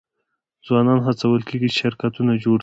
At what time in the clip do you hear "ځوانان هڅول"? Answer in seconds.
0.65-1.41